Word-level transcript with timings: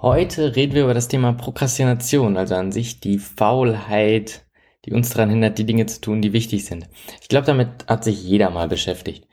Heute 0.00 0.54
reden 0.54 0.74
wir 0.74 0.84
über 0.84 0.94
das 0.94 1.08
Thema 1.08 1.32
Prokrastination, 1.32 2.36
also 2.36 2.54
an 2.54 2.70
sich 2.70 3.00
die 3.00 3.18
Faulheit, 3.18 4.46
die 4.84 4.92
uns 4.92 5.10
daran 5.10 5.30
hindert, 5.30 5.58
die 5.58 5.66
Dinge 5.66 5.86
zu 5.86 6.00
tun, 6.00 6.22
die 6.22 6.32
wichtig 6.32 6.66
sind. 6.66 6.88
Ich 7.20 7.28
glaube, 7.28 7.46
damit 7.46 7.86
hat 7.88 8.04
sich 8.04 8.22
jeder 8.22 8.50
mal 8.50 8.68
beschäftigt. 8.68 9.26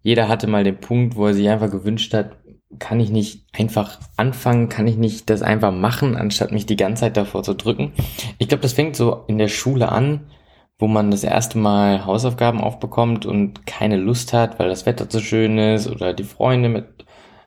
Jeder 0.00 0.28
hatte 0.28 0.46
mal 0.46 0.62
den 0.62 0.78
Punkt, 0.78 1.16
wo 1.16 1.26
er 1.26 1.34
sich 1.34 1.48
einfach 1.48 1.72
gewünscht 1.72 2.14
hat, 2.14 2.36
kann 2.78 3.00
ich 3.00 3.10
nicht 3.10 3.46
einfach 3.52 3.98
anfangen, 4.16 4.68
kann 4.68 4.86
ich 4.86 4.96
nicht 4.96 5.28
das 5.28 5.42
einfach 5.42 5.72
machen, 5.72 6.16
anstatt 6.16 6.52
mich 6.52 6.66
die 6.66 6.76
ganze 6.76 7.00
Zeit 7.00 7.16
davor 7.16 7.42
zu 7.42 7.54
drücken. 7.54 7.92
Ich 8.38 8.46
glaube, 8.46 8.62
das 8.62 8.74
fängt 8.74 8.94
so 8.94 9.24
in 9.26 9.38
der 9.38 9.48
Schule 9.48 9.90
an, 9.90 10.30
wo 10.78 10.86
man 10.86 11.10
das 11.10 11.24
erste 11.24 11.58
Mal 11.58 12.06
Hausaufgaben 12.06 12.60
aufbekommt 12.60 13.26
und 13.26 13.66
keine 13.66 13.96
Lust 13.96 14.32
hat, 14.32 14.60
weil 14.60 14.68
das 14.68 14.86
Wetter 14.86 15.08
zu 15.08 15.18
schön 15.18 15.58
ist 15.58 15.88
oder 15.88 16.14
die 16.14 16.22
Freunde 16.22 16.68
mit 16.68 17.04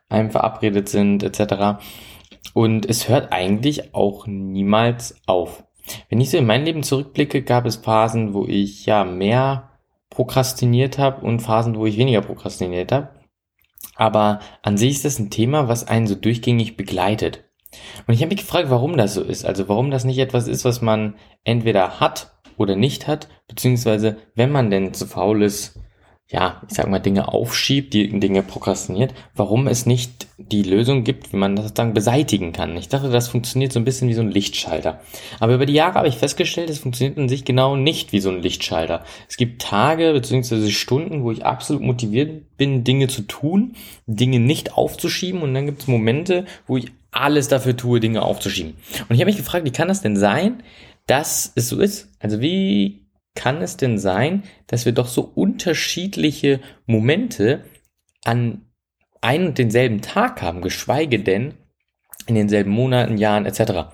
einem 0.10 0.30
verabredet 0.30 0.90
sind, 0.90 1.24
etc. 1.24 1.80
Und 2.54 2.86
es 2.90 3.10
hört 3.10 3.32
eigentlich 3.32 3.94
auch 3.94 4.28
niemals 4.28 5.16
auf. 5.26 5.64
Wenn 6.10 6.22
ich 6.22 6.30
so 6.30 6.38
in 6.38 6.46
mein 6.46 6.66
Leben 6.66 6.84
zurückblicke, 6.84 7.44
gab 7.44 7.66
es 7.66 7.78
Phasen, 7.78 8.34
wo 8.34 8.46
ich 8.46 8.86
ja 8.86 9.04
mehr 9.04 9.72
prokrastiniert 10.10 10.98
habe 10.98 11.26
und 11.26 11.42
Phasen, 11.42 11.76
wo 11.76 11.86
ich 11.86 11.98
weniger 11.98 12.22
prokrastiniert 12.22 12.92
habe. 12.92 13.10
Aber 13.96 14.40
an 14.62 14.78
sich 14.78 14.92
ist 14.92 15.06
das 15.06 15.20
ein 15.20 15.30
Thema, 15.30 15.68
was 15.68 15.88
einen 15.88 16.08
so 16.08 16.16
durchgängig 16.16 16.76
begleitet. 16.78 17.46
Und 18.08 18.14
ich 18.14 18.22
habe 18.22 18.30
mich 18.30 18.40
gefragt, 18.40 18.70
warum 18.70 18.98
das 18.98 19.14
so 19.14 19.22
ist. 19.22 19.46
Also 19.46 19.68
warum 19.68 19.92
das 19.92 20.06
nicht 20.06 20.20
etwas 20.20 20.48
ist, 20.48 20.66
was 20.66 20.82
man 20.82 21.16
entweder 21.44 22.00
hat 22.00 22.36
oder 22.58 22.76
nicht 22.76 23.08
hat, 23.08 23.28
beziehungsweise 23.48 24.18
wenn 24.34 24.52
man 24.52 24.70
denn 24.70 24.94
zu 24.94 25.06
faul 25.06 25.44
ist, 25.44 25.80
ja, 26.28 26.64
ich 26.68 26.76
sag 26.76 26.90
mal, 26.90 27.00
Dinge 27.00 27.28
aufschiebt, 27.28 27.94
die 27.94 28.20
Dinge 28.20 28.42
prokrastiniert, 28.42 29.14
warum 29.36 29.68
es 29.68 29.86
nicht 29.86 30.26
die 30.40 30.64
Lösung 30.64 31.04
gibt, 31.04 31.32
wie 31.32 31.38
man 31.38 31.56
das 31.56 31.76
dann 31.76 31.94
beseitigen 31.94 32.52
kann. 32.52 32.76
Ich 32.78 32.90
dachte, 32.90 33.10
das 33.10 33.28
funktioniert 33.28 33.72
so 33.72 33.80
ein 33.80 33.86
bisschen 33.86 34.10
wie 34.10 34.16
so 34.16 34.22
ein 34.22 34.32
Lichtschalter. 34.32 35.02
Aber 35.40 35.54
über 35.54 35.68
die 35.68 35.74
Jahre 35.74 35.94
habe 35.94 36.08
ich 36.08 36.18
festgestellt, 36.18 36.72
es 36.72 36.80
funktioniert 36.80 37.20
in 37.20 37.30
sich 37.30 37.46
genau 37.46 37.76
nicht 37.76 38.12
wie 38.12 38.20
so 38.22 38.32
ein 38.32 38.42
Lichtschalter. 38.42 39.04
Es 39.30 39.38
gibt 39.38 39.62
Tage 39.62 40.14
bzw. 40.14 40.72
Stunden, 40.72 41.24
wo 41.24 41.32
ich 41.32 41.46
absolut 41.46 41.84
motiviert 41.84 42.58
bin, 42.58 42.84
Dinge 42.84 43.08
zu 43.08 43.22
tun, 43.22 43.76
Dinge 44.08 44.40
nicht 44.40 44.74
aufzuschieben 44.74 45.44
und 45.44 45.54
dann 45.54 45.68
gibt 45.68 45.84
es 45.84 45.88
Momente, 45.88 46.46
wo 46.66 46.78
ich 46.78 46.92
alles 47.12 47.50
dafür 47.50 47.78
tue, 47.78 48.00
Dinge 48.00 48.24
aufzuschieben. 48.24 48.74
Und 49.08 49.16
ich 49.16 49.22
habe 49.22 49.30
mich 49.30 49.38
gefragt, 49.38 49.64
wie 49.64 49.72
kann 49.72 49.90
das 49.90 50.02
denn 50.02 50.18
sein, 50.18 50.64
dass 51.06 51.54
es 51.56 51.70
so 51.70 51.80
ist? 51.80 52.10
Also 52.20 52.42
wie 52.42 53.06
kann 53.36 53.62
es 53.62 53.78
denn 53.78 54.00
sein, 54.00 54.44
dass 54.68 54.86
wir 54.86 54.94
doch 54.94 55.08
so 55.08 55.32
unterschiedliche 55.56 56.60
Momente 56.86 57.64
an 58.26 58.66
ein 59.22 59.48
und 59.48 59.58
denselben 59.58 60.02
Tag 60.02 60.42
haben, 60.42 60.62
geschweige 60.62 61.20
denn 61.20 61.54
in 62.28 62.36
denselben 62.36 62.72
Monaten, 62.72 63.18
Jahren 63.18 63.46
etc. 63.46 63.94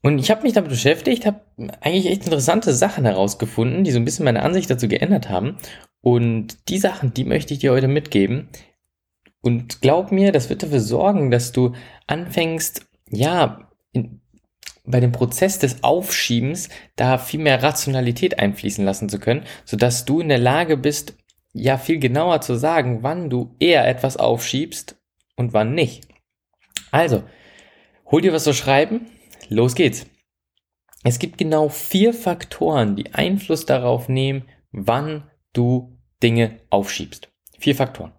Und 0.00 0.18
ich 0.18 0.30
habe 0.30 0.42
mich 0.42 0.52
damit 0.52 0.70
beschäftigt, 0.70 1.26
habe 1.26 1.40
eigentlich 1.80 2.06
echt 2.06 2.24
interessante 2.24 2.72
Sachen 2.72 3.04
herausgefunden, 3.04 3.82
die 3.82 3.90
so 3.90 3.98
ein 3.98 4.04
bisschen 4.04 4.24
meine 4.24 4.42
Ansicht 4.42 4.70
dazu 4.70 4.86
geändert 4.86 5.28
haben. 5.28 5.56
Und 6.00 6.68
die 6.68 6.78
Sachen, 6.78 7.12
die 7.14 7.24
möchte 7.24 7.52
ich 7.52 7.60
dir 7.60 7.72
heute 7.72 7.88
mitgeben. 7.88 8.48
Und 9.40 9.80
glaub 9.80 10.12
mir, 10.12 10.30
das 10.30 10.50
wird 10.50 10.62
dafür 10.62 10.80
sorgen, 10.80 11.30
dass 11.30 11.52
du 11.52 11.72
anfängst, 12.06 12.86
ja, 13.10 13.70
in, 13.92 14.20
bei 14.84 15.00
dem 15.00 15.12
Prozess 15.12 15.58
des 15.58 15.82
Aufschiebens 15.82 16.68
da 16.96 17.18
viel 17.18 17.40
mehr 17.40 17.62
Rationalität 17.62 18.38
einfließen 18.38 18.84
lassen 18.84 19.08
zu 19.08 19.18
können, 19.18 19.44
sodass 19.64 20.04
du 20.04 20.20
in 20.20 20.28
der 20.28 20.38
Lage 20.38 20.76
bist, 20.76 21.16
ja 21.52 21.78
viel 21.78 21.98
genauer 21.98 22.40
zu 22.40 22.56
sagen, 22.56 23.02
wann 23.02 23.30
du 23.30 23.54
eher 23.58 23.88
etwas 23.88 24.16
aufschiebst 24.16 24.96
und 25.36 25.52
wann 25.52 25.74
nicht. 25.74 26.08
Also, 26.90 27.24
hol 28.10 28.20
dir 28.20 28.32
was 28.32 28.44
zu 28.44 28.52
schreiben, 28.52 29.06
los 29.48 29.74
geht's. 29.74 30.06
Es 31.02 31.18
gibt 31.18 31.38
genau 31.38 31.68
vier 31.68 32.14
Faktoren, 32.14 32.96
die 32.96 33.12
Einfluss 33.14 33.66
darauf 33.66 34.08
nehmen, 34.08 34.48
wann 34.72 35.30
du 35.52 35.98
Dinge 36.22 36.60
aufschiebst. 36.70 37.28
Vier 37.58 37.74
Faktoren. 37.74 38.12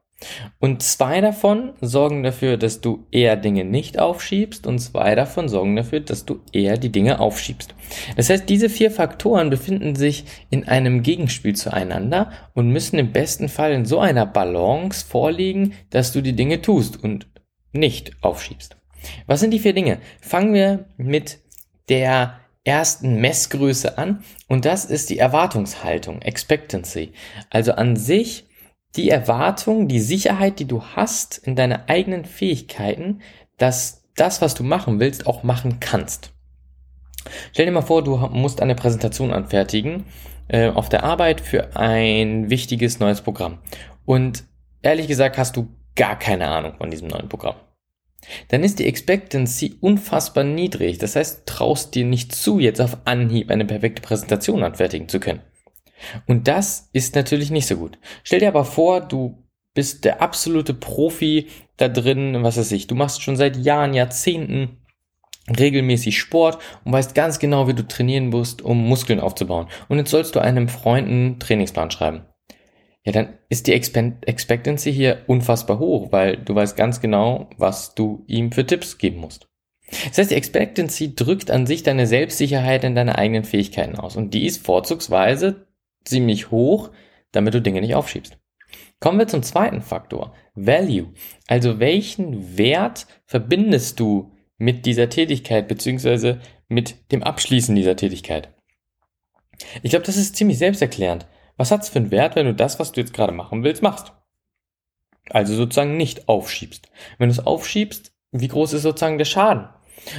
Und 0.59 0.83
zwei 0.83 1.21
davon 1.21 1.73
sorgen 1.81 2.23
dafür, 2.23 2.57
dass 2.57 2.81
du 2.81 3.05
eher 3.11 3.35
Dinge 3.35 3.65
nicht 3.65 3.99
aufschiebst 3.99 4.67
und 4.67 4.79
zwei 4.79 5.15
davon 5.15 5.49
sorgen 5.49 5.75
dafür, 5.75 5.99
dass 5.99 6.25
du 6.25 6.41
eher 6.51 6.77
die 6.77 6.91
Dinge 6.91 7.19
aufschiebst. 7.19 7.75
Das 8.15 8.29
heißt, 8.29 8.49
diese 8.49 8.69
vier 8.69 8.91
Faktoren 8.91 9.49
befinden 9.49 9.95
sich 9.95 10.25
in 10.49 10.67
einem 10.67 11.03
Gegenspiel 11.03 11.55
zueinander 11.55 12.31
und 12.53 12.69
müssen 12.69 12.99
im 12.99 13.11
besten 13.11 13.49
Fall 13.49 13.71
in 13.73 13.85
so 13.85 13.99
einer 13.99 14.25
Balance 14.25 15.05
vorliegen, 15.05 15.73
dass 15.89 16.11
du 16.11 16.21
die 16.21 16.35
Dinge 16.35 16.61
tust 16.61 17.03
und 17.03 17.27
nicht 17.71 18.11
aufschiebst. 18.21 18.77
Was 19.27 19.39
sind 19.39 19.51
die 19.51 19.59
vier 19.59 19.73
Dinge? 19.73 19.99
Fangen 20.21 20.53
wir 20.53 20.85
mit 20.97 21.39
der 21.89 22.39
ersten 22.63 23.21
Messgröße 23.21 23.97
an 23.97 24.23
und 24.47 24.65
das 24.65 24.85
ist 24.85 25.09
die 25.09 25.19
Erwartungshaltung, 25.19 26.21
Expectancy. 26.21 27.13
Also 27.49 27.73
an 27.73 27.95
sich 27.95 28.47
die 28.95 29.09
Erwartung, 29.09 29.87
die 29.87 29.99
Sicherheit, 29.99 30.59
die 30.59 30.65
du 30.65 30.83
hast 30.83 31.37
in 31.37 31.55
deine 31.55 31.89
eigenen 31.89 32.25
Fähigkeiten, 32.25 33.21
dass 33.57 34.03
das, 34.15 34.41
was 34.41 34.53
du 34.53 34.63
machen 34.63 34.99
willst, 34.99 35.27
auch 35.27 35.43
machen 35.43 35.79
kannst. 35.79 36.31
Stell 37.51 37.65
dir 37.65 37.71
mal 37.71 37.81
vor, 37.81 38.03
du 38.03 38.17
musst 38.17 38.61
eine 38.61 38.75
Präsentation 38.75 39.33
anfertigen 39.33 40.05
äh, 40.47 40.69
auf 40.69 40.89
der 40.89 41.03
Arbeit 41.03 41.41
für 41.41 41.75
ein 41.75 42.49
wichtiges 42.49 42.99
neues 42.99 43.21
Programm. 43.21 43.59
Und 44.05 44.43
ehrlich 44.81 45.07
gesagt 45.07 45.37
hast 45.37 45.57
du 45.57 45.67
gar 45.95 46.17
keine 46.17 46.47
Ahnung 46.47 46.73
von 46.77 46.91
diesem 46.91 47.07
neuen 47.07 47.29
Programm. 47.29 47.55
Dann 48.49 48.63
ist 48.63 48.79
die 48.79 48.87
Expectancy 48.87 49.77
unfassbar 49.81 50.43
niedrig. 50.43 50.97
Das 50.97 51.15
heißt, 51.15 51.45
traust 51.45 51.95
dir 51.95 52.05
nicht 52.05 52.33
zu, 52.33 52.59
jetzt 52.59 52.81
auf 52.81 52.97
Anhieb 53.05 53.51
eine 53.51 53.65
perfekte 53.65 54.01
Präsentation 54.01 54.63
anfertigen 54.63 55.09
zu 55.09 55.19
können. 55.19 55.41
Und 56.27 56.47
das 56.47 56.89
ist 56.93 57.15
natürlich 57.15 57.51
nicht 57.51 57.67
so 57.67 57.77
gut. 57.77 57.97
Stell 58.23 58.39
dir 58.39 58.47
aber 58.47 58.65
vor, 58.65 59.01
du 59.01 59.43
bist 59.73 60.05
der 60.05 60.21
absolute 60.21 60.73
Profi 60.73 61.47
da 61.77 61.89
drin, 61.89 62.43
was 62.43 62.57
weiß 62.57 62.71
ich, 62.71 62.87
du 62.87 62.95
machst 62.95 63.21
schon 63.21 63.35
seit 63.35 63.57
Jahren, 63.57 63.93
Jahrzehnten 63.93 64.81
regelmäßig 65.59 66.17
Sport 66.17 66.57
und 66.85 66.93
weißt 66.93 67.13
ganz 67.13 67.39
genau, 67.39 67.67
wie 67.67 67.73
du 67.73 67.87
trainieren 67.87 68.29
musst, 68.29 68.61
um 68.61 68.87
Muskeln 68.87 69.19
aufzubauen. 69.19 69.67
Und 69.89 69.97
jetzt 69.97 70.09
sollst 70.11 70.35
du 70.35 70.39
einem 70.39 70.69
Freund 70.69 71.07
einen 71.07 71.39
Trainingsplan 71.39 71.91
schreiben. 71.91 72.25
Ja, 73.03 73.11
dann 73.11 73.37
ist 73.49 73.67
die 73.67 73.73
Expectancy 73.73 74.91
hier 74.91 75.23
unfassbar 75.27 75.77
hoch, 75.77 76.11
weil 76.11 76.37
du 76.37 76.55
weißt 76.55 76.75
ganz 76.75 77.01
genau, 77.01 77.49
was 77.57 77.93
du 77.93 78.23
ihm 78.25 78.51
für 78.51 78.65
Tipps 78.65 78.97
geben 78.97 79.19
musst. 79.19 79.47
Das 80.07 80.17
heißt, 80.17 80.31
die 80.31 80.35
Expectancy 80.35 81.13
drückt 81.13 81.51
an 81.51 81.67
sich 81.67 81.83
deine 81.83 82.07
Selbstsicherheit 82.07 82.83
in 82.83 82.95
deine 82.95 83.19
eigenen 83.19 83.43
Fähigkeiten 83.43 83.95
aus. 83.95 84.15
Und 84.15 84.33
die 84.33 84.47
ist 84.47 84.65
vorzugsweise 84.65 85.67
ziemlich 86.05 86.51
hoch, 86.51 86.91
damit 87.31 87.53
du 87.53 87.61
Dinge 87.61 87.81
nicht 87.81 87.95
aufschiebst. 87.95 88.37
Kommen 88.99 89.19
wir 89.19 89.27
zum 89.27 89.43
zweiten 89.43 89.81
Faktor, 89.81 90.33
Value. 90.53 91.13
Also 91.47 91.79
welchen 91.79 92.57
Wert 92.57 93.07
verbindest 93.25 93.99
du 93.99 94.31
mit 94.57 94.85
dieser 94.85 95.09
Tätigkeit 95.09 95.67
beziehungsweise 95.67 96.39
mit 96.67 97.11
dem 97.11 97.23
Abschließen 97.23 97.75
dieser 97.75 97.95
Tätigkeit? 97.95 98.53
Ich 99.83 99.91
glaube, 99.91 100.05
das 100.05 100.17
ist 100.17 100.35
ziemlich 100.35 100.57
selbsterklärend. 100.57 101.27
Was 101.57 101.71
hat 101.71 101.83
es 101.83 101.89
für 101.89 101.99
einen 101.99 102.11
Wert, 102.11 102.35
wenn 102.35 102.45
du 102.45 102.53
das, 102.53 102.79
was 102.79 102.91
du 102.91 103.01
jetzt 103.01 103.13
gerade 103.13 103.33
machen 103.33 103.63
willst, 103.63 103.81
machst? 103.81 104.13
Also 105.29 105.55
sozusagen 105.55 105.97
nicht 105.97 106.27
aufschiebst. 106.27 106.89
Wenn 107.17 107.29
du 107.29 107.33
es 107.33 107.45
aufschiebst, 107.45 108.13
wie 108.31 108.47
groß 108.47 108.73
ist 108.73 108.83
sozusagen 108.83 109.17
der 109.17 109.25
Schaden? 109.25 109.69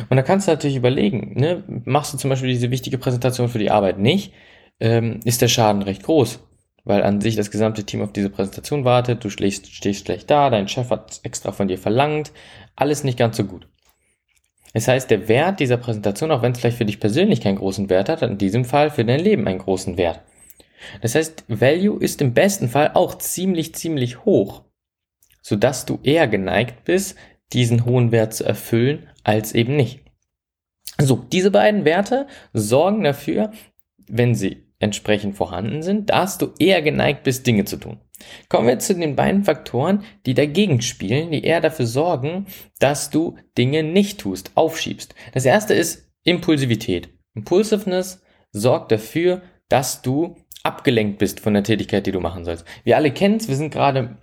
Und 0.09 0.17
da 0.17 0.23
kannst 0.23 0.49
du 0.49 0.53
natürlich 0.53 0.77
überlegen, 0.77 1.35
ne? 1.39 1.63
machst 1.85 2.13
du 2.13 2.19
zum 2.19 2.31
Beispiel 2.31 2.49
diese 2.49 2.71
wichtige 2.71 2.99
Präsentation 2.99 3.49
für 3.49 3.59
die 3.59 3.71
Arbeit 3.71 3.99
nicht, 3.99 4.33
ähm, 4.81 5.21
ist 5.25 5.43
der 5.43 5.49
Schaden 5.49 5.83
recht 5.83 6.03
groß, 6.03 6.41
weil 6.85 7.03
an 7.03 7.21
sich 7.21 7.37
das 7.37 7.51
gesamte 7.51 7.85
Team 7.85 8.03
auf 8.03 8.13
diese 8.13 8.31
Präsentation 8.31 8.85
wartet, 8.85 9.25
du 9.25 9.31
stehst, 9.31 9.73
stehst 9.73 10.07
schlecht 10.07 10.31
da, 10.31 10.51
dein 10.51 10.69
Chef 10.69 10.91
hat 10.91 11.21
extra 11.23 11.53
von 11.53 11.69
dir 11.69 11.79
verlangt, 11.79 12.33
alles 12.75 13.05
nicht 13.05 13.19
ganz 13.19 13.37
so 13.37 13.45
gut. 13.45 13.69
Das 14.75 14.89
heißt, 14.89 15.11
der 15.11 15.29
Wert 15.29 15.61
dieser 15.61 15.79
Präsentation, 15.79 16.31
auch 16.31 16.43
wenn 16.43 16.53
es 16.53 16.59
vielleicht 16.59 16.77
für 16.77 16.85
dich 16.85 17.01
persönlich 17.01 17.41
keinen 17.41 17.57
großen 17.57 17.89
Wert 17.89 18.09
hat, 18.09 18.21
hat 18.21 18.31
in 18.31 18.39
diesem 18.39 18.65
Fall 18.65 18.91
für 18.91 19.05
dein 19.05 19.21
Leben 19.21 19.47
einen 19.47 19.59
großen 19.59 19.97
Wert. 19.97 20.21
Das 21.01 21.15
heißt, 21.15 21.45
Value 21.49 21.99
ist 21.99 22.21
im 22.21 22.35
besten 22.35 22.69
Fall 22.69 22.91
auch 22.95 23.17
ziemlich, 23.17 23.75
ziemlich 23.75 24.25
hoch, 24.25 24.65
sodass 25.41 25.87
du 25.87 25.99
eher 26.03 26.29
geneigt 26.29 26.85
bist, 26.85 27.17
diesen 27.53 27.85
hohen 27.85 28.13
Wert 28.13 28.35
zu 28.35 28.45
erfüllen, 28.45 29.09
als 29.25 29.55
eben 29.55 29.77
nicht. 29.77 30.01
So, 30.99 31.17
diese 31.17 31.51
beiden 31.51 31.85
Werte 31.85 32.27
sorgen 32.53 33.03
dafür, 33.03 33.53
wenn 34.09 34.35
sie 34.35 34.66
entsprechend 34.79 35.37
vorhanden 35.37 35.83
sind, 35.83 36.11
dass 36.11 36.39
du 36.39 36.53
eher 36.59 36.83
geneigt 36.83 37.23
bist, 37.23 37.47
Dinge 37.47 37.65
zu 37.65 37.79
tun. 37.79 38.01
Kommen 38.49 38.69
wir 38.69 38.79
zu 38.79 38.95
den 38.95 39.17
beiden 39.17 39.45
Faktoren, 39.45 40.05
die 40.27 40.35
dagegen 40.35 40.81
spielen, 40.83 41.31
die 41.31 41.45
eher 41.45 41.61
dafür 41.61 41.87
sorgen, 41.87 42.47
dass 42.79 43.11
du 43.11 43.37
Dinge 43.57 43.83
nicht 43.83 44.21
tust, 44.21 44.53
aufschiebst. 44.55 45.15
Das 45.33 45.45
erste 45.45 45.75
ist 45.75 46.11
Impulsivität. 46.25 47.09
Impulsiveness 47.35 48.23
sorgt 48.53 48.93
dafür, 48.93 49.43
dass 49.69 50.03
du 50.03 50.37
abgelenkt 50.63 51.19
bist 51.19 51.41
von 51.41 51.55
der 51.55 51.63
Tätigkeit, 51.63 52.07
die 52.07 52.13
du 52.13 52.21
machen 52.21 52.45
sollst. 52.45 52.65
Wir 52.85 52.97
alle 52.97 53.13
kennen 53.13 53.37
es, 53.37 53.49
wir 53.49 53.57
sind 53.57 53.73
gerade, 53.73 54.17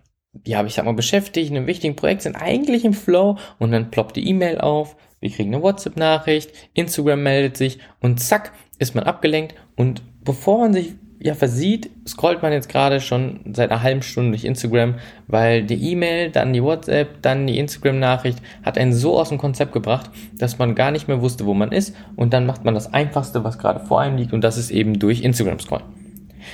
ja, 0.45 0.63
ich 0.65 0.73
sag 0.73 0.85
mal, 0.85 0.93
beschäftigt 0.93 1.49
in 1.49 1.57
einem 1.57 1.67
wichtigen 1.67 1.95
Projekt, 1.95 2.23
sind 2.23 2.35
eigentlich 2.35 2.83
im 2.83 2.93
Flow 2.93 3.37
und 3.59 3.71
dann 3.71 3.91
ploppt 3.91 4.17
die 4.17 4.27
E-Mail 4.27 4.59
auf, 4.59 4.97
wir 5.19 5.29
kriegen 5.29 5.53
eine 5.53 5.63
WhatsApp-Nachricht, 5.63 6.51
Instagram 6.73 7.23
meldet 7.23 7.55
sich 7.55 7.79
und 8.01 8.19
zack, 8.19 8.51
ist 8.79 8.95
man 8.95 9.05
abgelenkt 9.05 9.55
und 9.77 10.01
bevor 10.23 10.59
man 10.59 10.73
sich 10.73 10.93
ja 11.23 11.35
versieht, 11.35 11.89
scrollt 12.05 12.41
man 12.41 12.51
jetzt 12.51 12.67
gerade 12.67 12.99
schon 12.99 13.39
seit 13.53 13.71
einer 13.71 13.81
halben 13.81 14.01
Stunde 14.01 14.31
durch 14.31 14.43
Instagram, 14.43 14.95
weil 15.27 15.63
die 15.63 15.91
E-Mail, 15.91 16.31
dann 16.31 16.51
die 16.51 16.61
WhatsApp, 16.61 17.21
dann 17.21 17.47
die 17.47 17.59
Instagram-Nachricht 17.59 18.39
hat 18.61 18.77
einen 18.77 18.91
so 18.91 19.17
aus 19.17 19.29
dem 19.29 19.37
Konzept 19.37 19.71
gebracht, 19.71 20.11
dass 20.37 20.59
man 20.59 20.75
gar 20.75 20.91
nicht 20.91 21.07
mehr 21.07 21.21
wusste, 21.21 21.45
wo 21.45 21.53
man 21.53 21.71
ist 21.71 21.95
und 22.17 22.33
dann 22.33 22.45
macht 22.45 22.65
man 22.65 22.73
das 22.73 22.93
Einfachste, 22.93 23.45
was 23.45 23.57
gerade 23.57 23.79
vor 23.79 24.01
einem 24.01 24.17
liegt 24.17 24.33
und 24.33 24.43
das 24.43 24.57
ist 24.57 24.69
eben 24.69 24.99
durch 24.99 25.21
Instagram 25.21 25.59
scrollen. 25.59 25.85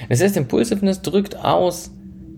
Das 0.08 0.22
heißt, 0.22 0.38
Impulsiveness 0.38 1.02
drückt 1.02 1.36
aus, 1.36 1.92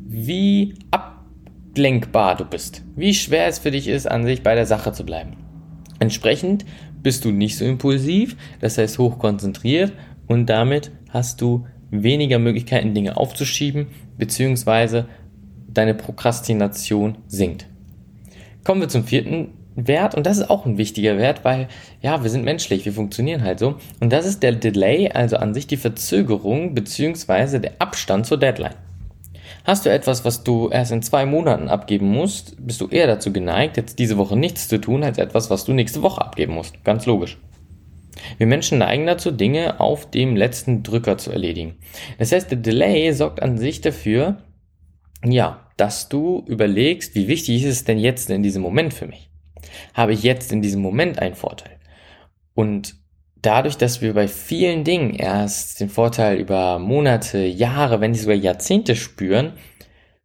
wie 0.08 0.76
ablenkbar 0.92 2.38
du 2.38 2.46
bist, 2.46 2.82
wie 2.96 3.14
schwer 3.14 3.48
es 3.48 3.60
für 3.60 3.72
dich 3.72 3.90
ist, 3.90 4.10
an 4.10 4.24
sich 4.24 4.42
bei 4.42 4.56
der 4.56 4.66
Sache 4.66 4.94
zu 4.94 5.06
bleiben. 5.06 5.36
Entsprechend 6.00 6.66
bist 7.04 7.26
du 7.26 7.32
nicht 7.32 7.58
so 7.58 7.66
impulsiv, 7.66 8.38
das 8.62 8.78
heißt 8.78 9.00
hoch 9.00 9.20
konzentriert 9.20 9.92
und 10.28 10.46
damit 10.46 10.92
hast 11.12 11.42
du 11.42 11.66
weniger 11.92 12.40
Möglichkeiten, 12.40 12.94
Dinge 12.94 13.18
aufzuschieben, 13.18 13.88
beziehungsweise 14.18 15.06
deine 15.68 15.94
Prokrastination 15.94 17.18
sinkt. 17.28 17.68
Kommen 18.64 18.82
wir 18.82 18.90
zum 18.90 19.04
vierten 19.04 19.50
Wert 19.76 20.16
und 20.16 20.26
das 20.26 20.38
ist 20.38 20.50
auch 20.50 20.66
ein 20.66 20.78
wichtiger 20.78 21.18
Wert, 21.18 21.46
weil 21.46 21.68
ja, 22.02 22.24
wir 22.24 22.30
sind 22.30 22.44
menschlich, 22.44 22.86
wir 22.86 22.94
funktionieren 22.94 23.44
halt 23.44 23.60
so 23.60 23.76
und 24.00 24.12
das 24.12 24.26
ist 24.26 24.44
der 24.44 24.54
Delay, 24.54 25.10
also 25.10 25.38
an 25.38 25.54
sich 25.54 25.68
die 25.68 25.78
Verzögerung 25.78 26.76
beziehungsweise 26.76 27.60
der 27.60 27.74
Abstand 27.80 28.26
zur 28.26 28.38
Deadline. 28.38 28.76
Hast 29.64 29.86
du 29.86 29.92
etwas, 29.92 30.26
was 30.26 30.44
du 30.44 30.70
erst 30.70 30.92
in 30.92 31.04
zwei 31.04 31.26
Monaten 31.26 31.70
abgeben 31.70 32.08
musst, 32.08 32.56
bist 32.66 32.82
du 32.82 32.88
eher 32.88 33.08
dazu 33.08 33.32
geneigt, 33.32 33.78
jetzt 33.78 34.00
diese 34.00 34.18
Woche 34.18 34.36
nichts 34.36 34.68
zu 34.68 34.80
tun, 34.80 35.04
als 35.04 35.18
etwas, 35.20 35.50
was 35.50 35.66
du 35.66 35.74
nächste 35.74 36.02
Woche 36.02 36.22
abgeben 36.22 36.54
musst. 36.54 36.84
Ganz 36.84 37.06
logisch. 37.06 37.38
Wir 38.38 38.48
Menschen 38.48 38.80
neigen 38.80 39.06
dazu, 39.06 39.32
Dinge 39.32 39.80
auf 39.80 40.10
dem 40.10 40.36
letzten 40.36 40.84
Drücker 40.84 41.18
zu 41.18 41.32
erledigen. 41.32 41.78
Das 42.18 42.32
heißt, 42.32 42.52
der 42.52 42.58
Delay 42.58 43.12
sorgt 43.14 43.42
an 43.42 43.58
sich 43.58 43.82
dafür, 43.82 44.44
ja, 45.24 45.70
dass 45.78 46.10
du 46.10 46.44
überlegst, 46.48 47.16
wie 47.16 47.28
wichtig 47.28 47.64
ist 47.64 47.70
es 47.70 47.84
denn 47.84 48.00
jetzt 48.00 48.30
in 48.30 48.44
diesem 48.44 48.62
Moment 48.62 48.94
für 48.94 49.08
mich? 49.08 49.30
Habe 49.94 50.14
ich 50.14 50.24
jetzt 50.24 50.52
in 50.52 50.62
diesem 50.62 50.82
Moment 50.82 51.20
einen 51.20 51.36
Vorteil? 51.36 51.80
Und 52.54 52.96
dadurch, 53.42 53.78
dass 53.78 54.02
wir 54.02 54.14
bei 54.14 54.28
vielen 54.28 54.84
Dingen 54.84 55.14
erst 55.14 55.80
den 55.80 55.90
Vorteil 55.90 56.38
über 56.38 56.80
Monate, 56.80 57.40
Jahre, 57.40 58.02
wenn 58.02 58.12
nicht 58.12 58.22
sogar 58.22 58.36
Jahrzehnte 58.36 58.96
spüren, 58.96 59.54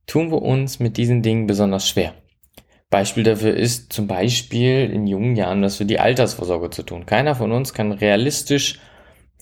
tun 0.06 0.30
wir 0.30 0.42
uns 0.42 0.80
mit 0.80 0.96
diesen 0.96 1.22
Dingen 1.22 1.46
besonders 1.46 1.88
schwer. 1.88 2.14
Beispiel 2.90 3.24
dafür 3.24 3.54
ist 3.54 3.92
zum 3.92 4.06
Beispiel 4.06 4.90
in 4.90 5.06
jungen 5.06 5.36
Jahren 5.36 5.62
was 5.62 5.76
für 5.76 5.84
die 5.84 5.98
Altersvorsorge 5.98 6.70
zu 6.70 6.82
tun. 6.82 7.06
Keiner 7.06 7.34
von 7.34 7.50
uns 7.52 7.74
kann 7.74 7.92
realistisch, 7.92 8.78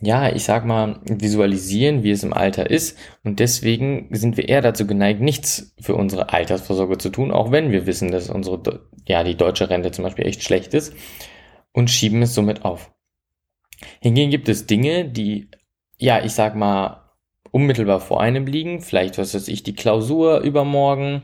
ja, 0.01 0.35
ich 0.35 0.45
sag 0.45 0.65
mal, 0.65 1.01
visualisieren, 1.05 2.03
wie 2.03 2.11
es 2.11 2.25
im 2.25 2.33
Alter 2.33 2.71
ist. 2.71 2.99
Und 3.23 3.41
deswegen 3.41 4.09
sind 4.11 4.37
wir 4.37 4.49
eher 4.49 4.63
dazu 4.63 4.87
geneigt, 4.87 5.21
nichts 5.21 5.75
für 5.81 5.95
unsere 5.95 6.33
Altersvorsorge 6.33 6.99
zu 6.99 7.11
tun, 7.11 7.31
auch 7.31 7.53
wenn 7.53 7.71
wir 7.71 7.87
wissen, 7.87 8.11
dass 8.11 8.31
unsere, 8.31 8.89
ja, 9.07 9.23
die 9.23 9.37
deutsche 9.37 9.69
Rente 9.71 9.91
zum 9.91 10.05
Beispiel 10.05 10.27
echt 10.27 10.43
schlecht 10.43 10.75
ist 10.75 10.95
und 11.73 11.91
schieben 11.91 12.23
es 12.23 12.35
somit 12.35 12.65
auf. 12.65 12.93
Hingegen 14.01 14.31
gibt 14.31 14.49
es 14.49 14.67
Dinge, 14.67 15.05
die, 15.05 15.51
ja, 15.99 16.25
ich 16.25 16.33
sag 16.33 16.57
mal, 16.57 17.03
unmittelbar 17.51 18.01
vor 18.01 18.21
einem 18.21 18.47
liegen. 18.47 18.81
Vielleicht, 18.81 19.17
was 19.19 19.35
weiß 19.35 19.49
ich, 19.49 19.63
die 19.63 19.75
Klausur 19.75 20.41
übermorgen, 20.41 21.23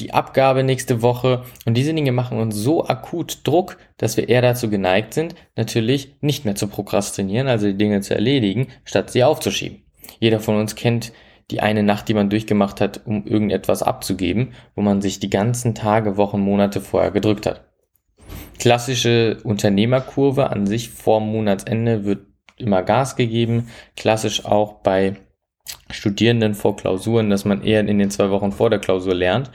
die 0.00 0.12
Abgabe 0.12 0.62
nächste 0.62 1.02
Woche. 1.02 1.44
Und 1.64 1.74
diese 1.74 1.94
Dinge 1.94 2.12
machen 2.12 2.38
uns 2.38 2.56
so 2.56 2.86
akut 2.86 3.40
Druck, 3.44 3.78
dass 3.96 4.16
wir 4.16 4.28
eher 4.28 4.42
dazu 4.42 4.68
geneigt 4.68 5.14
sind, 5.14 5.34
natürlich 5.56 6.16
nicht 6.20 6.44
mehr 6.44 6.54
zu 6.54 6.68
prokrastinieren, 6.68 7.48
also 7.48 7.66
die 7.66 7.76
Dinge 7.76 8.00
zu 8.00 8.14
erledigen, 8.14 8.68
statt 8.84 9.10
sie 9.10 9.24
aufzuschieben. 9.24 9.82
Jeder 10.20 10.40
von 10.40 10.56
uns 10.56 10.74
kennt 10.74 11.12
die 11.50 11.60
eine 11.60 11.82
Nacht, 11.82 12.08
die 12.08 12.14
man 12.14 12.28
durchgemacht 12.28 12.80
hat, 12.80 13.02
um 13.06 13.24
irgendetwas 13.24 13.82
abzugeben, 13.82 14.52
wo 14.74 14.82
man 14.82 15.00
sich 15.00 15.20
die 15.20 15.30
ganzen 15.30 15.74
Tage, 15.74 16.16
Wochen, 16.16 16.40
Monate 16.40 16.80
vorher 16.80 17.12
gedrückt 17.12 17.46
hat. 17.46 17.64
Klassische 18.58 19.38
Unternehmerkurve 19.44 20.50
an 20.50 20.66
sich 20.66 20.90
vor 20.90 21.20
Monatsende 21.20 22.04
wird 22.04 22.26
immer 22.56 22.82
Gas 22.82 23.14
gegeben. 23.14 23.68
Klassisch 23.96 24.44
auch 24.44 24.80
bei 24.80 25.16
Studierenden 25.90 26.54
vor 26.54 26.76
Klausuren, 26.76 27.30
dass 27.30 27.44
man 27.44 27.62
eher 27.62 27.86
in 27.86 27.98
den 27.98 28.10
zwei 28.10 28.30
Wochen 28.30 28.50
vor 28.50 28.70
der 28.70 28.80
Klausur 28.80 29.14
lernt 29.14 29.50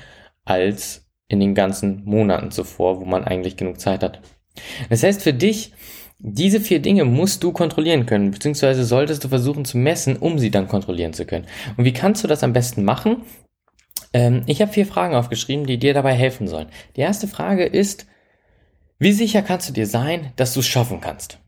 als 0.45 1.09
in 1.27 1.39
den 1.39 1.55
ganzen 1.55 2.03
Monaten 2.03 2.51
zuvor, 2.51 2.99
wo 2.99 3.05
man 3.05 3.23
eigentlich 3.23 3.57
genug 3.57 3.79
Zeit 3.79 4.03
hat. 4.03 4.21
Das 4.89 5.03
heißt 5.03 5.21
für 5.21 5.33
dich, 5.33 5.71
diese 6.19 6.59
vier 6.59 6.79
Dinge 6.79 7.05
musst 7.05 7.43
du 7.43 7.51
kontrollieren 7.51 8.05
können, 8.05 8.31
beziehungsweise 8.31 8.83
solltest 8.83 9.23
du 9.23 9.29
versuchen 9.29 9.65
zu 9.65 9.77
messen, 9.77 10.17
um 10.17 10.37
sie 10.37 10.51
dann 10.51 10.67
kontrollieren 10.67 11.13
zu 11.13 11.25
können. 11.25 11.47
Und 11.77 11.85
wie 11.85 11.93
kannst 11.93 12.23
du 12.23 12.27
das 12.27 12.43
am 12.43 12.53
besten 12.53 12.83
machen? 12.83 13.23
Ähm, 14.13 14.43
ich 14.45 14.61
habe 14.61 14.71
vier 14.71 14.85
Fragen 14.85 15.15
aufgeschrieben, 15.15 15.65
die 15.65 15.79
dir 15.79 15.93
dabei 15.93 16.13
helfen 16.13 16.47
sollen. 16.47 16.67
Die 16.95 17.01
erste 17.01 17.27
Frage 17.27 17.65
ist, 17.65 18.05
wie 18.99 19.13
sicher 19.13 19.41
kannst 19.41 19.67
du 19.69 19.73
dir 19.73 19.87
sein, 19.87 20.31
dass 20.35 20.53
du 20.53 20.59
es 20.59 20.67
schaffen 20.67 21.01
kannst? 21.01 21.39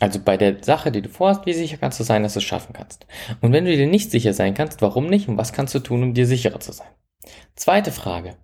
Also 0.00 0.18
bei 0.18 0.36
der 0.36 0.62
Sache, 0.62 0.90
die 0.90 1.02
du 1.02 1.08
vorhast, 1.08 1.46
wie 1.46 1.52
sicher 1.52 1.76
kannst 1.76 2.00
du 2.00 2.04
sein, 2.04 2.22
dass 2.22 2.32
du 2.32 2.38
es 2.38 2.44
schaffen 2.44 2.72
kannst? 2.72 3.06
Und 3.42 3.52
wenn 3.52 3.64
du 3.64 3.76
dir 3.76 3.86
nicht 3.86 4.10
sicher 4.10 4.32
sein 4.32 4.54
kannst, 4.54 4.80
warum 4.82 5.08
nicht 5.08 5.28
und 5.28 5.36
was 5.36 5.52
kannst 5.52 5.74
du 5.74 5.78
tun, 5.78 6.02
um 6.02 6.14
dir 6.14 6.26
sicherer 6.26 6.60
zu 6.60 6.72
sein? 6.72 6.88
Zweite 7.54 7.92
Frage. 7.92 8.36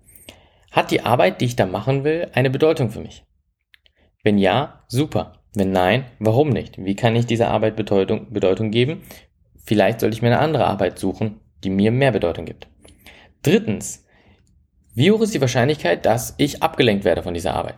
Hat 0.71 0.91
die 0.91 1.03
Arbeit, 1.03 1.41
die 1.41 1.47
ich 1.47 1.57
da 1.57 1.67
machen 1.67 2.05
will, 2.05 2.31
eine 2.33 2.51
Bedeutung 2.51 2.91
für 2.91 3.01
mich? 3.01 3.25
Wenn 4.23 4.39
ja, 4.39 4.85
super. 4.87 5.41
Wenn 5.55 5.73
nein, 5.73 6.05
warum 6.19 6.51
nicht? 6.51 6.79
Wie 6.79 6.95
kann 6.95 7.17
ich 7.17 7.27
dieser 7.27 7.49
Arbeit 7.49 7.75
Bedeutung, 7.75 8.33
Bedeutung 8.33 8.71
geben? 8.71 9.03
Vielleicht 9.65 10.01
sollte 10.01 10.15
ich 10.15 10.23
mir 10.23 10.29
eine 10.29 10.39
andere 10.39 10.67
Arbeit 10.67 10.99
suchen, 10.99 11.41
die 11.65 11.71
mir 11.71 11.91
mehr 11.91 12.13
Bedeutung 12.13 12.45
gibt. 12.45 12.69
Drittens. 13.43 14.07
Wie 14.95 15.11
hoch 15.11 15.21
ist 15.21 15.35
die 15.35 15.41
Wahrscheinlichkeit, 15.41 16.07
dass 16.07 16.35
ich 16.37 16.63
abgelenkt 16.63 17.05
werde 17.05 17.23
von 17.23 17.35
dieser 17.35 17.55
Arbeit? 17.55 17.77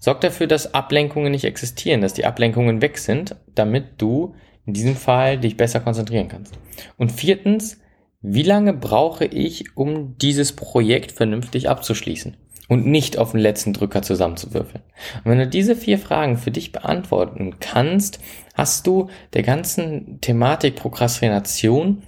Sorg 0.00 0.20
dafür, 0.20 0.46
dass 0.46 0.74
Ablenkungen 0.74 1.32
nicht 1.32 1.44
existieren, 1.44 2.00
dass 2.00 2.14
die 2.14 2.26
Ablenkungen 2.26 2.82
weg 2.82 2.98
sind, 2.98 3.36
damit 3.54 4.00
du 4.00 4.34
in 4.66 4.72
diesem 4.72 4.96
Fall 4.96 5.38
dich 5.38 5.56
besser 5.56 5.80
konzentrieren 5.80 6.28
kannst. 6.28 6.58
Und 6.96 7.12
viertens, 7.12 7.80
wie 8.28 8.42
lange 8.42 8.72
brauche 8.72 9.24
ich, 9.24 9.76
um 9.76 10.18
dieses 10.18 10.52
Projekt 10.52 11.12
vernünftig 11.12 11.68
abzuschließen 11.68 12.36
und 12.68 12.84
nicht 12.84 13.18
auf 13.18 13.30
den 13.30 13.40
letzten 13.40 13.72
Drücker 13.72 14.02
zusammenzuwürfeln? 14.02 14.82
Und 15.22 15.30
wenn 15.30 15.38
du 15.38 15.46
diese 15.46 15.76
vier 15.76 15.96
Fragen 15.96 16.36
für 16.36 16.50
dich 16.50 16.72
beantworten 16.72 17.60
kannst, 17.60 18.18
hast 18.54 18.84
du 18.88 19.10
der 19.32 19.44
ganzen 19.44 20.20
Thematik 20.20 20.74
Prokrastination 20.74 22.02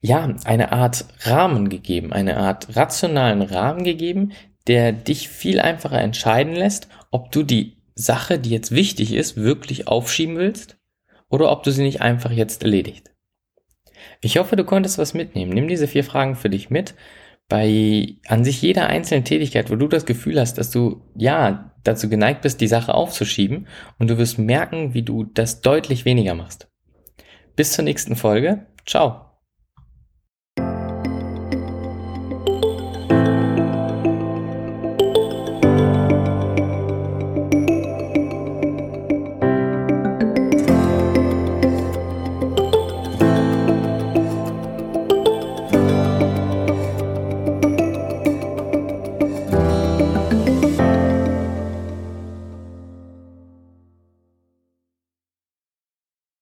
ja, 0.00 0.34
eine 0.44 0.72
Art 0.72 1.04
Rahmen 1.20 1.68
gegeben, 1.68 2.12
eine 2.12 2.36
Art 2.36 2.74
rationalen 2.74 3.42
Rahmen 3.42 3.84
gegeben, 3.84 4.32
der 4.66 4.90
dich 4.92 5.28
viel 5.28 5.60
einfacher 5.60 6.00
entscheiden 6.00 6.54
lässt, 6.54 6.88
ob 7.12 7.30
du 7.30 7.44
die 7.44 7.76
Sache, 7.94 8.40
die 8.40 8.50
jetzt 8.50 8.72
wichtig 8.72 9.12
ist, 9.14 9.36
wirklich 9.36 9.86
aufschieben 9.86 10.36
willst 10.36 10.78
oder 11.28 11.52
ob 11.52 11.62
du 11.62 11.70
sie 11.70 11.82
nicht 11.84 12.02
einfach 12.02 12.32
jetzt 12.32 12.64
erledigt. 12.64 13.12
Ich 14.20 14.38
hoffe, 14.38 14.56
du 14.56 14.64
konntest 14.64 14.98
was 14.98 15.14
mitnehmen. 15.14 15.52
Nimm 15.52 15.68
diese 15.68 15.86
vier 15.86 16.04
Fragen 16.04 16.34
für 16.34 16.50
dich 16.50 16.70
mit. 16.70 16.94
Bei 17.48 18.16
an 18.26 18.44
sich 18.44 18.60
jeder 18.60 18.88
einzelnen 18.88 19.24
Tätigkeit, 19.24 19.70
wo 19.70 19.76
du 19.76 19.86
das 19.86 20.04
Gefühl 20.04 20.40
hast, 20.40 20.58
dass 20.58 20.70
du 20.70 21.02
ja 21.14 21.72
dazu 21.84 22.08
geneigt 22.08 22.42
bist, 22.42 22.60
die 22.60 22.66
Sache 22.66 22.94
aufzuschieben 22.94 23.68
und 23.98 24.10
du 24.10 24.18
wirst 24.18 24.38
merken, 24.38 24.94
wie 24.94 25.02
du 25.02 25.24
das 25.24 25.60
deutlich 25.60 26.04
weniger 26.04 26.34
machst. 26.34 26.68
Bis 27.54 27.72
zur 27.72 27.84
nächsten 27.84 28.16
Folge. 28.16 28.66
Ciao. 28.84 29.25